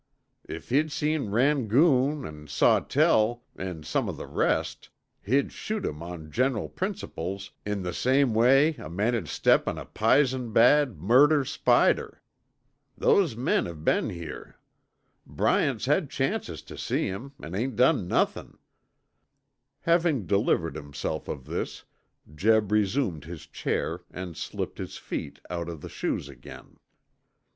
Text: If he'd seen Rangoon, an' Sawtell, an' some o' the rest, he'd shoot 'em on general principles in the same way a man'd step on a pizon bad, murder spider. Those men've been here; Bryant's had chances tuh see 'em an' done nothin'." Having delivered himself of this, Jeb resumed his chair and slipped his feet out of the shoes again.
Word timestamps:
If 0.49 0.69
he'd 0.69 0.91
seen 0.91 1.29
Rangoon, 1.29 2.25
an' 2.25 2.47
Sawtell, 2.47 3.43
an' 3.55 3.83
some 3.83 4.09
o' 4.09 4.11
the 4.11 4.25
rest, 4.25 4.89
he'd 5.21 5.51
shoot 5.51 5.85
'em 5.85 6.01
on 6.01 6.31
general 6.31 6.69
principles 6.69 7.51
in 7.67 7.83
the 7.83 7.93
same 7.93 8.33
way 8.33 8.73
a 8.77 8.89
man'd 8.89 9.29
step 9.29 9.67
on 9.67 9.77
a 9.77 9.85
pizon 9.85 10.53
bad, 10.53 10.97
murder 10.99 11.45
spider. 11.45 12.23
Those 12.97 13.35
men've 13.35 13.83
been 13.85 14.09
here; 14.09 14.55
Bryant's 15.27 15.85
had 15.85 16.09
chances 16.09 16.63
tuh 16.63 16.77
see 16.79 17.07
'em 17.07 17.33
an' 17.39 17.75
done 17.75 18.07
nothin'." 18.07 18.57
Having 19.81 20.25
delivered 20.25 20.75
himself 20.75 21.27
of 21.27 21.45
this, 21.45 21.83
Jeb 22.33 22.71
resumed 22.71 23.25
his 23.25 23.45
chair 23.45 23.99
and 24.09 24.35
slipped 24.35 24.79
his 24.79 24.97
feet 24.97 25.39
out 25.51 25.69
of 25.69 25.81
the 25.81 25.89
shoes 25.89 26.27
again. 26.27 26.77